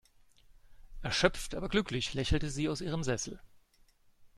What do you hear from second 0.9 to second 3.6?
Erschöpft aber glücklich lächelte sie aus ihrem Sessel.